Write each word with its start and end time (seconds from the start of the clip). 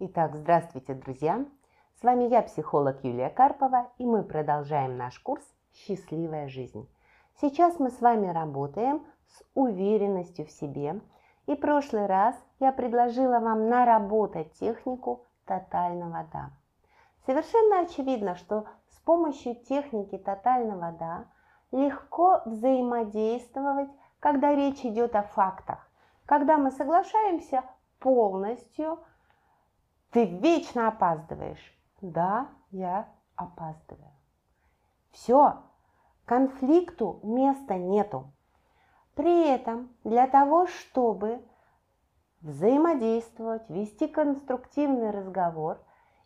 Итак, 0.00 0.36
здравствуйте, 0.36 0.94
друзья! 0.94 1.44
С 1.98 2.04
вами 2.04 2.28
я, 2.28 2.42
психолог 2.42 3.02
Юлия 3.02 3.30
Карпова, 3.30 3.90
и 3.98 4.06
мы 4.06 4.22
продолжаем 4.22 4.96
наш 4.96 5.18
курс 5.18 5.42
«Счастливая 5.72 6.46
жизнь». 6.46 6.88
Сейчас 7.40 7.80
мы 7.80 7.90
с 7.90 8.00
вами 8.00 8.28
работаем 8.28 9.04
с 9.26 9.42
уверенностью 9.54 10.46
в 10.46 10.52
себе. 10.52 11.00
И 11.46 11.56
в 11.56 11.60
прошлый 11.60 12.06
раз 12.06 12.36
я 12.60 12.70
предложила 12.70 13.40
вам 13.40 13.68
наработать 13.68 14.52
технику 14.52 15.26
тотального 15.46 16.28
«да». 16.32 16.50
Совершенно 17.26 17.80
очевидно, 17.80 18.36
что 18.36 18.66
с 18.90 19.00
помощью 19.00 19.56
техники 19.56 20.16
тотального 20.16 20.92
«да» 20.92 21.24
легко 21.72 22.42
взаимодействовать, 22.44 23.90
когда 24.20 24.54
речь 24.54 24.84
идет 24.84 25.16
о 25.16 25.22
фактах, 25.22 25.90
когда 26.24 26.56
мы 26.56 26.70
соглашаемся 26.70 27.64
полностью– 27.98 29.00
ты 30.10 30.24
вечно 30.24 30.88
опаздываешь. 30.88 31.78
Да, 32.00 32.48
я 32.70 33.08
опаздываю. 33.36 34.12
Все, 35.10 35.62
конфликту 36.24 37.20
места 37.22 37.74
нету. 37.74 38.32
При 39.14 39.48
этом 39.48 39.90
для 40.04 40.26
того, 40.28 40.66
чтобы 40.66 41.42
взаимодействовать, 42.40 43.68
вести 43.68 44.06
конструктивный 44.06 45.10
разговор, 45.10 45.80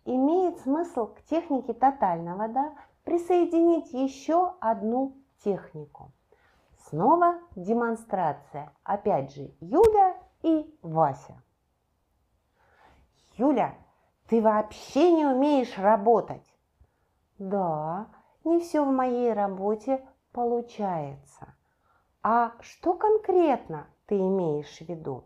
имеет 0.04 0.58
смысл 0.60 1.06
к 1.06 1.22
технике 1.22 1.72
тотального 1.72 2.48
да, 2.48 2.74
присоединить 3.04 3.92
еще 3.92 4.54
одну 4.60 5.16
технику. 5.42 6.12
Снова 6.88 7.38
демонстрация. 7.56 8.72
Опять 8.84 9.34
же, 9.34 9.54
Юля 9.60 10.16
и 10.42 10.78
Вася. 10.82 11.42
Юля, 13.42 13.74
ты 14.28 14.40
вообще 14.40 15.10
не 15.10 15.26
умеешь 15.26 15.76
работать. 15.76 16.46
Да, 17.38 18.06
не 18.44 18.60
все 18.60 18.84
в 18.84 18.92
моей 18.92 19.32
работе 19.32 20.00
получается. 20.30 21.52
А 22.22 22.52
что 22.60 22.94
конкретно 22.94 23.88
ты 24.06 24.16
имеешь 24.16 24.78
в 24.78 24.82
виду? 24.82 25.24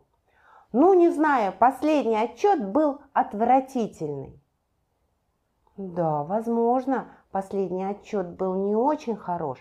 Ну, 0.72 0.94
не 0.94 1.10
знаю, 1.10 1.52
последний 1.52 2.16
отчет 2.16 2.66
был 2.66 3.02
отвратительный. 3.12 4.40
Да, 5.76 6.22
возможно, 6.22 7.08
последний 7.30 7.84
отчет 7.84 8.30
был 8.30 8.54
не 8.54 8.74
очень 8.74 9.16
хорош. 9.16 9.58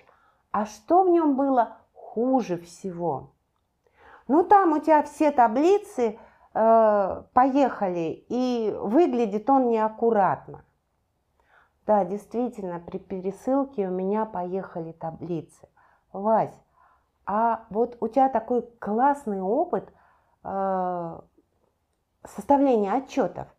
А 0.51 0.65
что 0.65 1.03
в 1.03 1.09
нем 1.09 1.35
было 1.35 1.79
хуже 1.91 2.57
всего? 2.57 3.31
Ну, 4.29 4.45
там 4.45 4.71
у 4.71 4.79
тебя 4.79 5.03
все 5.03 5.31
таблицы 5.31 6.17
Э, 6.57 7.23
поехали, 7.33 8.25
и 8.29 8.73
выглядит 8.79 9.49
он 9.49 9.67
неаккуратно. 9.67 10.63
Да, 11.85 12.05
действительно, 12.05 12.79
при 12.79 12.97
пересылке 12.97 13.89
у 13.89 13.91
меня 13.91 14.25
поехали 14.25 14.93
таблицы. 14.93 15.67
Вась, 16.13 16.57
а 17.25 17.65
вот 17.69 17.97
у 17.99 18.07
тебя 18.07 18.29
такой 18.29 18.61
классный 18.79 19.41
опыт 19.41 19.91
э, 20.45 21.19
составления 22.23 22.93
отчетов. 22.93 23.49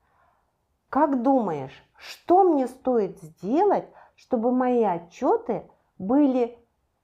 Как 0.89 1.21
думаешь, 1.23 1.85
что 1.99 2.45
мне 2.45 2.67
стоит 2.67 3.21
сделать, 3.21 3.91
чтобы 4.15 4.53
мои 4.53 4.83
отчеты 4.83 5.71
были 5.99 6.59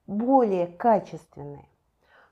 более 0.07 0.69
качественные? 0.69 1.69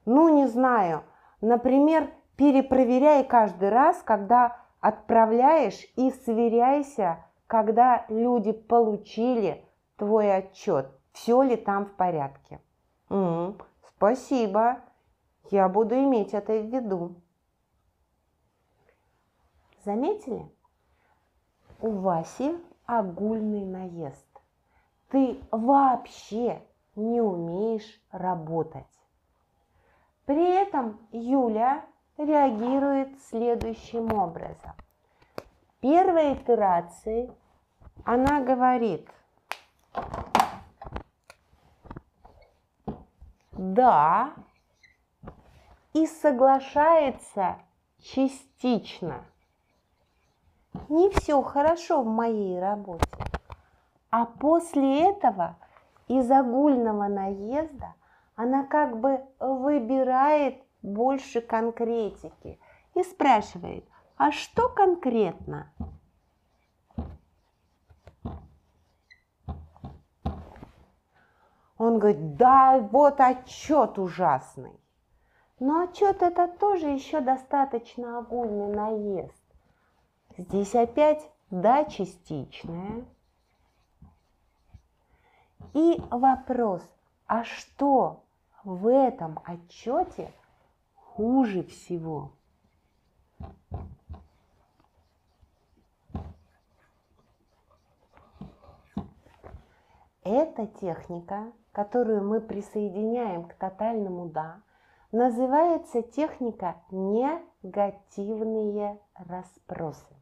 Ну, 0.06 0.30
не 0.30 0.46
знаю, 0.46 1.02
например, 1.42 2.10
перепроверяй 2.40 3.22
каждый 3.24 3.68
раз, 3.68 4.02
когда 4.02 4.56
отправляешь 4.80 5.86
и 5.96 6.10
сверяйся, 6.10 7.22
когда 7.46 8.06
люди 8.08 8.52
получили 8.52 9.62
твой 9.96 10.34
отчет, 10.34 10.90
все 11.12 11.42
ли 11.42 11.56
там 11.56 11.84
в 11.84 11.92
порядке. 11.92 12.62
М-м, 13.10 13.58
спасибо, 13.94 14.80
я 15.50 15.68
буду 15.68 15.94
иметь 15.96 16.32
это 16.32 16.54
в 16.54 16.64
виду. 16.64 17.16
Заметили? 19.84 20.50
У 21.82 21.90
Васи 21.90 22.56
огульный 22.86 23.66
наезд. 23.66 24.26
Ты 25.10 25.38
вообще 25.50 26.62
не 26.96 27.20
умеешь 27.20 28.00
работать. 28.10 28.86
При 30.24 30.54
этом 30.54 31.06
Юля 31.12 31.84
реагирует 32.26 33.20
следующим 33.30 34.12
образом. 34.12 34.72
Первой 35.80 36.34
итерации 36.34 37.32
она 38.04 38.40
говорит, 38.40 39.08
да, 43.52 44.32
и 45.92 46.06
соглашается 46.06 47.56
частично. 47.98 49.24
Не 50.88 51.10
все 51.10 51.42
хорошо 51.42 52.02
в 52.02 52.06
моей 52.06 52.60
работе. 52.60 53.06
А 54.10 54.24
после 54.24 55.10
этого 55.10 55.56
из 56.08 56.30
огульного 56.30 57.08
наезда 57.08 57.94
она 58.34 58.64
как 58.64 58.98
бы 58.98 59.20
выбирает 59.38 60.62
больше 60.82 61.40
конкретики 61.40 62.58
и 62.94 63.02
спрашивает, 63.02 63.84
а 64.16 64.32
что 64.32 64.68
конкретно? 64.68 65.70
Он 71.78 71.98
говорит, 71.98 72.36
да, 72.36 72.78
вот 72.78 73.20
отчет 73.20 73.98
ужасный. 73.98 74.78
Но 75.58 75.84
отчет 75.84 76.22
это 76.22 76.46
тоже 76.46 76.88
еще 76.88 77.20
достаточно 77.20 78.18
огульный 78.18 78.74
наезд. 78.74 79.42
Здесь 80.36 80.74
опять 80.74 81.26
да 81.50 81.84
частичная. 81.84 83.04
И 85.72 86.02
вопрос, 86.10 86.82
а 87.26 87.44
что 87.44 88.24
в 88.64 88.86
этом 88.86 89.40
отчете 89.44 90.32
хуже 91.20 91.62
всего. 91.64 92.32
Эта 100.24 100.66
техника, 100.66 101.52
которую 101.72 102.26
мы 102.26 102.40
присоединяем 102.40 103.44
к 103.44 103.52
тотальному 103.52 104.30
«да», 104.30 104.62
называется 105.12 106.00
техника 106.00 106.76
негативные 106.90 108.98
расспросы. 109.14 110.16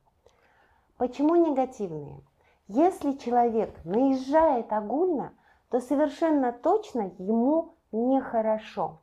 Почему 0.97 1.37
негативные? 1.37 2.25
Если 2.67 3.13
человек 3.13 3.85
наезжает 3.85 4.73
огульно, 4.73 5.33
то 5.71 5.79
совершенно 5.79 6.53
точно 6.53 7.13
ему 7.19 7.77
нехорошо 7.93 9.01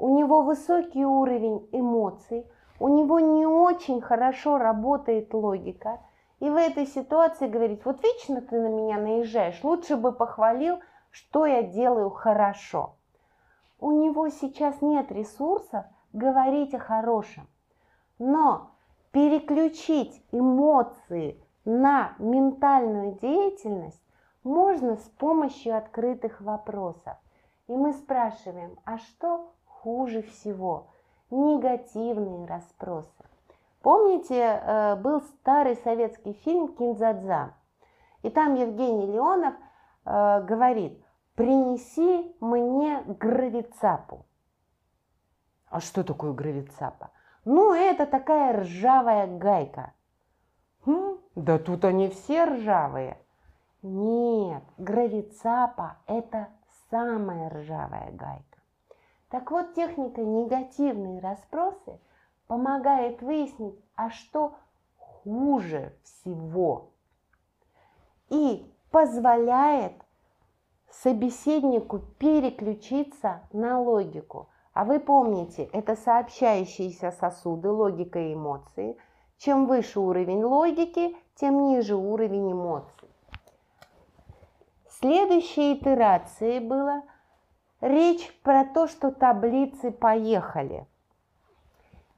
у 0.00 0.08
него 0.08 0.40
высокий 0.40 1.04
уровень 1.04 1.68
эмоций, 1.72 2.46
у 2.78 2.88
него 2.88 3.20
не 3.20 3.44
очень 3.44 4.00
хорошо 4.00 4.56
работает 4.56 5.34
логика. 5.34 6.00
И 6.40 6.48
в 6.48 6.56
этой 6.56 6.86
ситуации 6.86 7.46
говорить, 7.46 7.84
вот 7.84 8.02
вечно 8.02 8.40
ты 8.40 8.58
на 8.58 8.68
меня 8.68 8.96
наезжаешь, 8.96 9.62
лучше 9.62 9.96
бы 9.96 10.12
похвалил, 10.12 10.78
что 11.10 11.44
я 11.44 11.62
делаю 11.62 12.08
хорошо. 12.08 12.94
У 13.78 13.92
него 13.92 14.30
сейчас 14.30 14.80
нет 14.80 15.12
ресурсов 15.12 15.84
говорить 16.14 16.72
о 16.72 16.78
хорошем. 16.78 17.46
Но 18.18 18.70
переключить 19.12 20.24
эмоции 20.32 21.38
на 21.66 22.14
ментальную 22.18 23.18
деятельность 23.18 24.02
можно 24.44 24.96
с 24.96 25.10
помощью 25.18 25.76
открытых 25.76 26.40
вопросов. 26.40 27.18
И 27.68 27.76
мы 27.76 27.92
спрашиваем, 27.92 28.78
а 28.86 28.96
что 28.96 29.52
хуже 29.82 30.22
всего– 30.22 30.88
негативные 31.30 32.46
расспросы. 32.46 33.24
Помните, 33.82 34.34
э, 34.36 34.96
был 34.96 35.22
старый 35.22 35.76
советский 35.76 36.34
фильм 36.44 36.74
«Кинзадза», 36.74 37.54
и 38.22 38.30
там 38.30 38.54
Евгений 38.54 39.06
Леонов 39.06 39.54
э, 40.04 40.42
говорит 40.42 41.02
«принеси 41.34 42.36
мне 42.40 43.02
гравицапу». 43.06 44.26
А 45.70 45.80
что 45.80 46.04
такое 46.04 46.32
гравицапа? 46.32 47.10
Ну, 47.44 47.72
это 47.72 48.04
такая 48.04 48.60
ржавая 48.60 49.26
гайка. 49.26 49.94
Хм, 50.84 51.18
да 51.36 51.58
тут 51.58 51.84
они 51.84 52.10
все 52.10 52.44
ржавые. 52.44 53.16
Нет, 53.82 54.62
гравицапа– 54.76 55.96
это 56.06 56.48
самая 56.90 57.48
ржавая 57.48 58.10
гайка. 58.12 58.49
Так 59.30 59.50
вот, 59.50 59.74
техника 59.74 60.22
негативные 60.22 61.20
расспросы 61.20 62.00
помогает 62.48 63.22
выяснить, 63.22 63.80
а 63.94 64.10
что 64.10 64.54
хуже 64.96 65.94
всего 66.02 66.90
и 68.28 68.66
позволяет 68.90 69.92
собеседнику 70.90 72.00
переключиться 72.18 73.42
на 73.52 73.80
логику. 73.80 74.48
А 74.72 74.84
вы 74.84 74.98
помните, 74.98 75.68
это 75.72 75.94
сообщающиеся 75.96 77.12
сосуды, 77.12 77.70
логика 77.70 78.18
и 78.18 78.34
эмоции. 78.34 78.96
Чем 79.36 79.66
выше 79.66 80.00
уровень 80.00 80.44
логики, 80.44 81.16
тем 81.34 81.68
ниже 81.68 81.96
уровень 81.96 82.52
эмоций. 82.52 83.08
Следующей 84.88 85.74
итерацией 85.74 86.60
было 86.60 87.02
речь 87.80 88.32
про 88.42 88.64
то, 88.64 88.86
что 88.86 89.10
таблицы 89.10 89.90
поехали. 89.90 90.86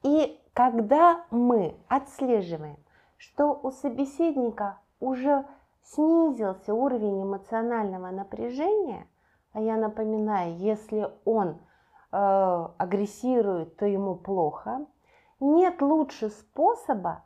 И 0.03 0.41
когда 0.53 1.25
мы 1.31 1.77
отслеживаем, 1.89 2.77
что 3.17 3.53
у 3.63 3.71
собеседника 3.71 4.79
уже 5.01 5.45
снизился 5.83 6.75
уровень 6.75 7.23
эмоционального 7.23 8.11
напряжения, 8.11 9.07
а 9.53 9.61
я 9.61 9.77
напоминаю, 9.77 10.57
если 10.57 11.11
он 11.25 11.51
э, 11.51 11.57
агрессирует, 12.79 13.77
то 13.77 13.87
ему 13.87 14.15
плохо, 14.17 14.87
нет 15.41 15.83
лучше 15.83 16.31
способа 16.31 17.23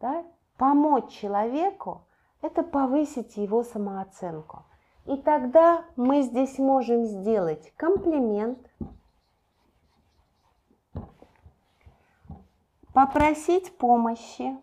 да, 0.00 0.24
помочь 0.56 1.10
человеку, 1.10 2.06
это 2.42 2.62
повысить 2.62 3.36
его 3.36 3.62
самооценку. 3.62 4.64
И 5.06 5.16
тогда 5.18 5.84
мы 5.96 6.22
здесь 6.22 6.58
можем 6.58 7.04
сделать 7.04 7.72
комплимент, 7.76 8.58
попросить 12.92 13.76
помощи, 13.76 14.56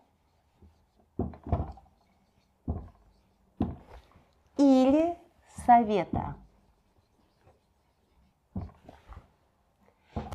или 4.62 5.18
совета. 5.66 6.36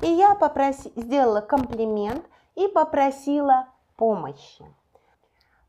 И 0.01 0.07
я 0.07 0.36
попроси, 0.36 0.92
сделала 0.95 1.42
комплимент 1.42 2.25
и 2.56 2.68
попросила 2.68 3.68
помощи. 3.95 4.65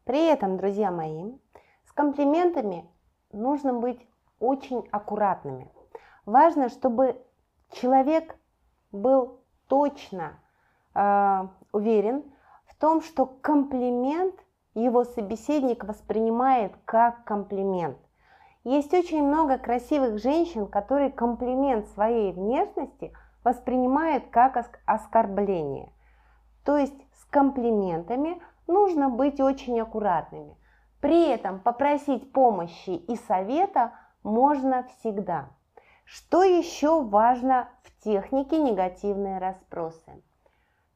При 0.04 0.26
этом, 0.26 0.56
друзья 0.56 0.90
мои, 0.90 1.32
с 1.86 1.92
комплиментами 1.92 2.88
нужно 3.32 3.72
быть 3.74 4.06
очень 4.40 4.86
аккуратными. 4.90 5.70
Важно, 6.26 6.68
чтобы 6.68 7.20
человек 7.72 8.36
был 8.92 9.40
точно 9.68 10.40
э, 10.94 11.48
уверен 11.72 12.24
в 12.66 12.76
том, 12.76 13.02
что 13.02 13.26
комплимент 13.26 14.34
его 14.74 15.04
собеседник 15.04 15.84
воспринимает 15.84 16.72
как 16.84 17.24
комплимент. 17.24 17.98
Есть 18.64 18.92
очень 18.92 19.22
много 19.22 19.58
красивых 19.58 20.18
женщин, 20.18 20.66
которые 20.66 21.10
комплимент 21.10 21.88
своей 21.88 22.32
внешности 22.32 23.12
воспринимают 23.44 24.24
как 24.30 24.58
оскорбление. 24.84 25.92
То 26.64 26.76
есть 26.76 27.00
с 27.14 27.24
комплиментами 27.26 28.42
нужно 28.66 29.08
быть 29.08 29.40
очень 29.40 29.80
аккуратными. 29.80 30.56
При 31.00 31.28
этом 31.28 31.60
попросить 31.60 32.32
помощи 32.32 32.90
и 32.90 33.16
совета 33.16 33.92
можно 34.22 34.84
всегда. 34.84 35.50
Что 36.04 36.42
еще 36.42 37.02
важно 37.02 37.68
в 37.82 38.02
технике 38.02 38.58
негативные 38.58 39.38
расспросы? 39.38 40.22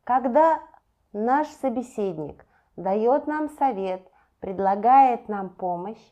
Когда 0.05 0.61
наш 1.13 1.49
собеседник 1.49 2.47
дает 2.77 3.27
нам 3.27 3.51
совет, 3.51 4.11
предлагает 4.41 5.29
нам 5.29 5.51
помощь, 5.51 6.03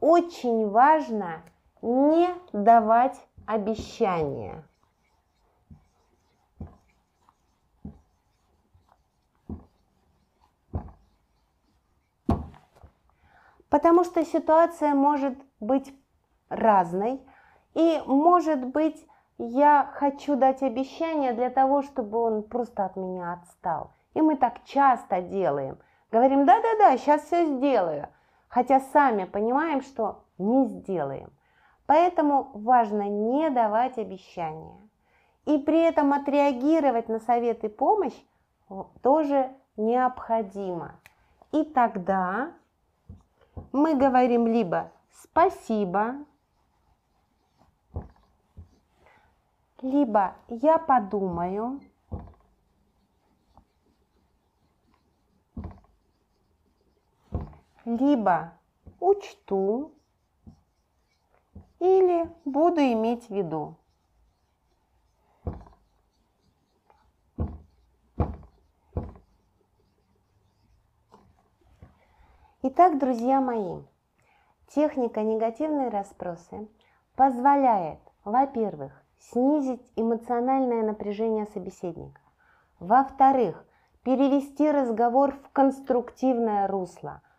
очень 0.00 0.68
важно 0.68 1.42
не 1.80 2.28
давать 2.52 3.18
обещания. 3.46 4.64
Потому 13.68 14.04
что 14.04 14.22
ситуация 14.24 14.94
может 14.94 15.38
быть 15.58 15.94
разной. 16.52 17.20
И 17.74 18.02
может 18.06 18.64
быть, 18.66 19.06
я 19.38 19.90
хочу 19.94 20.36
дать 20.36 20.62
обещание 20.62 21.32
для 21.32 21.50
того, 21.50 21.82
чтобы 21.82 22.18
он 22.18 22.42
просто 22.42 22.84
от 22.84 22.96
меня 22.96 23.32
отстал. 23.32 23.92
И 24.14 24.20
мы 24.20 24.36
так 24.36 24.64
часто 24.64 25.22
делаем. 25.22 25.78
Говорим, 26.10 26.44
да-да-да, 26.44 26.96
сейчас 26.96 27.22
все 27.22 27.46
сделаю 27.46 28.08
хотя 28.52 28.80
сами 28.80 29.24
понимаем, 29.24 29.80
что 29.80 30.24
не 30.36 30.66
сделаем. 30.66 31.32
Поэтому 31.86 32.50
важно 32.52 33.08
не 33.08 33.48
давать 33.48 33.96
обещания. 33.96 34.78
И 35.46 35.56
при 35.56 35.80
этом 35.80 36.12
отреагировать 36.12 37.08
на 37.08 37.18
совет 37.20 37.64
и 37.64 37.68
помощь 37.68 38.16
тоже 39.02 39.50
необходимо. 39.78 40.96
И 41.50 41.64
тогда 41.64 42.52
мы 43.72 43.94
говорим 43.94 44.46
либо 44.46 44.92
спасибо, 45.22 46.16
либо 49.82 50.36
я 50.48 50.78
подумаю, 50.78 51.80
либо 57.84 58.52
учту 59.00 59.92
или 61.80 62.32
буду 62.44 62.80
иметь 62.80 63.26
в 63.26 63.30
виду. 63.30 63.76
Итак, 72.64 73.00
друзья 73.00 73.40
мои, 73.40 73.82
техника 74.68 75.22
негативные 75.22 75.88
расспросы 75.88 76.68
позволяет, 77.16 77.98
во-первых, 78.22 79.01
снизить 79.30 79.82
эмоциональное 79.96 80.82
напряжение 80.82 81.46
собеседника, 81.46 82.20
во-вторых, 82.80 83.64
перевести 84.02 84.70
разговор 84.70 85.32
в 85.32 85.50
конструктивное 85.52 86.66
русло– 86.66 87.20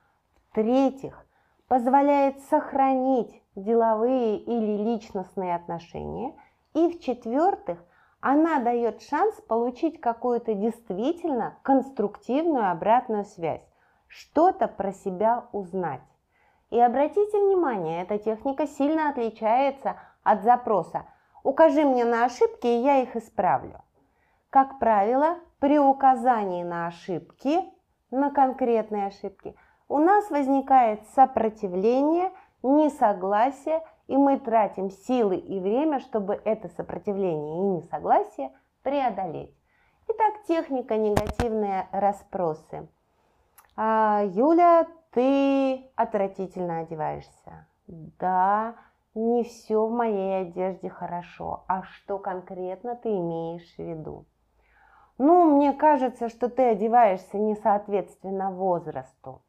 в-третьих, 0.53 1.25
позволяет 1.67 2.39
сохранить 2.43 3.41
деловые 3.55 4.37
или 4.37 4.83
личностные 4.83 5.55
отношения. 5.55 6.35
И 6.75 6.89
в-четвертых, 6.89 7.83
она 8.19 8.59
дает 8.59 9.01
шанс 9.01 9.33
получить 9.47 9.99
какую-то 9.99 10.53
действительно 10.53 11.57
конструктивную 11.63 12.69
обратную 12.69 13.25
связь, 13.25 13.67
что-то 14.07 14.67
про 14.67 14.93
себя 14.93 15.45
узнать. 15.51 16.01
И 16.69 16.79
обратите 16.79 17.39
внимание, 17.39 18.03
эта 18.03 18.19
техника 18.19 18.67
сильно 18.67 19.09
отличается 19.09 19.95
от 20.23 20.43
запроса 20.43 21.05
«Укажи 21.43 21.83
мне 21.83 22.05
на 22.05 22.25
ошибки, 22.25 22.67
и 22.67 22.81
я 22.81 23.01
их 23.01 23.15
исправлю». 23.15 23.81
Как 24.49 24.79
правило, 24.79 25.39
при 25.59 25.77
указании 25.77 26.63
на 26.63 26.87
ошибки, 26.87 27.59
на 28.11 28.31
конкретные 28.31 29.07
ошибки– 29.07 29.55
у 29.93 29.99
нас 29.99 30.29
возникает 30.31 31.07
сопротивление, 31.09 32.31
несогласие, 32.63 33.83
и 34.07 34.17
мы 34.17 34.39
тратим 34.39 34.89
силы 34.89 35.35
и 35.35 35.59
время, 35.59 35.99
чтобы 35.99 36.41
это 36.45 36.67
сопротивление 36.69 37.57
и 37.57 37.77
несогласие 37.77 38.51
преодолеть. 38.81 39.55
Итак, 40.07 40.43
техника 40.47 40.97
негативные 40.97 41.87
расспросы. 41.91 42.87
А, 43.75 44.23
Юля, 44.25 44.87
ты 45.11 45.91
отвратительно 45.95 46.79
одеваешься. 46.79 47.67
Да, 47.87 48.75
не 49.15 49.43
все 49.43 49.85
в 49.85 49.91
моей 49.91 50.41
одежде 50.41 50.89
хорошо. 50.89 51.63
А 51.67 51.83
что 51.83 52.17
конкретно 52.17 52.95
ты 52.95 53.09
имеешь 53.09 53.75
в 53.75 53.79
виду? 53.79 54.25
Ну, 55.17 55.55
мне 55.55 55.73
кажется, 55.73 56.29
что 56.29 56.49
ты 56.49 56.63
одеваешься 56.63 57.37
не 57.37 57.55
соответственно 57.55 58.51
возрасту. 58.51 59.41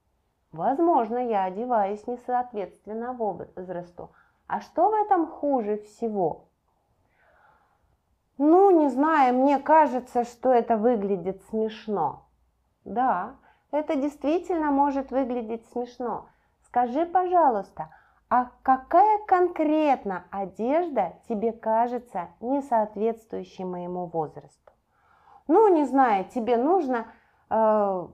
Возможно, 0.53 1.19
я 1.19 1.45
одеваюсь 1.45 2.07
несоответственно 2.07 3.13
возрасту. 3.13 4.11
А 4.47 4.61
что 4.61 4.91
в 4.91 4.95
этом 4.95 5.27
хуже 5.27 5.79
всего? 5.79 6.45
Ну, 8.37 8.71
не 8.71 8.89
знаю, 8.89 9.35
мне 9.35 9.59
кажется, 9.59 10.25
что 10.25 10.53
это 10.53 10.77
выглядит 10.77 11.43
смешно. 11.45 12.27
Да, 12.85 13.37
это 13.71 13.97
действительно 13.97 14.71
может 14.71 15.11
выглядеть 15.11 15.67
смешно. 15.73 16.27
Скажи, 16.67 17.07
пожалуйста, 17.07 17.89
а 18.37 18.51
какая 18.65 19.21
конкретно 19.29 20.25
одежда 20.33 21.13
тебе 21.29 21.53
кажется 21.53 22.31
не 22.41 22.63
соответствующей 22.63 23.63
моему 23.63 24.07
возрасту? 24.07 24.73
Ну, 25.47 25.69
не 25.69 25.85
знаю, 25.85 26.25
тебе 26.25 26.57
нужно 26.57 27.07
э, 27.49 28.09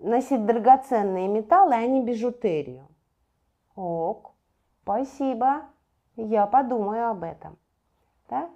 носить 0.00 0.44
драгоценные 0.44 1.28
металлы, 1.28 1.74
а 1.74 1.86
не 1.86 2.02
бижутерию. 2.02 2.88
Ок, 3.76 4.32
спасибо, 4.82 5.66
я 6.16 6.48
подумаю 6.48 7.10
об 7.10 7.22
этом. 7.22 7.56
Да? 8.28 8.50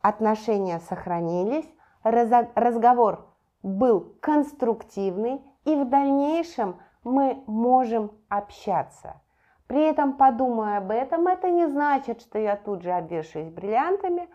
Отношения 0.00 0.80
сохранились, 0.80 1.70
разговор 2.02 3.28
был 3.62 4.16
конструктивный, 4.22 5.42
и 5.66 5.76
в 5.76 5.86
дальнейшем 5.86 6.80
мы 7.04 7.44
можем 7.46 8.12
общаться. 8.30 9.20
При 9.68 9.82
этом 9.82 10.14
подумаю 10.14 10.78
об 10.78 10.90
этом, 10.90 11.28
это 11.28 11.50
не 11.50 11.68
значит, 11.68 12.22
что 12.22 12.38
я 12.38 12.56
тут 12.56 12.82
же 12.82 12.90
обвешаюсь 12.90 13.52
бриллиантами 13.52 14.28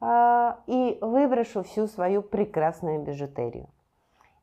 э, 0.00 0.54
и 0.66 0.98
выброшу 1.00 1.64
всю 1.64 1.88
свою 1.88 2.22
прекрасную 2.22 3.02
бижутерию. 3.02 3.68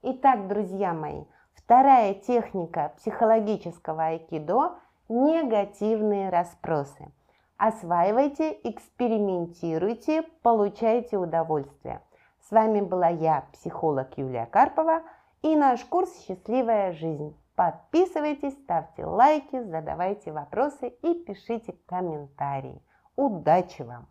Итак, 0.03 0.47
друзья 0.47 0.93
мои, 0.93 1.23
вторая 1.53 2.13
техника 2.13 2.93
психологического 2.97 4.03
айкидо– 4.03 4.75
негативные 5.09 6.29
расспросы. 6.29 7.11
Осваивайте, 7.57 8.57
экспериментируйте, 8.63 10.23
получайте 10.41 11.17
удовольствие. 11.17 12.01
С 12.41 12.51
вами 12.51 12.81
была 12.81 13.07
я, 13.07 13.45
психолог 13.53 14.17
Юлия 14.17 14.45
Карпова, 14.45 15.03
и 15.41 15.55
наш 15.55 15.85
курс 15.85 16.11
«Счастливая 16.27 16.91
жизнь». 16.91 17.35
Подписывайтесь, 17.55 18.53
ставьте 18.63 19.05
лайки, 19.05 19.63
задавайте 19.63 20.31
вопросы 20.33 20.89
и 20.89 21.13
пишите 21.23 21.73
комментарии. 21.85 22.81
Удачи 23.15 23.81
вам! 23.81 24.07